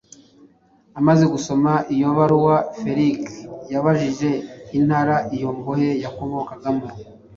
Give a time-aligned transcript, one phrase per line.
[0.99, 3.35] Amaze gusoma iyo baruwa, Feliki
[3.73, 4.29] yabajije
[4.77, 6.87] intara iyo mbohe yakomokagamo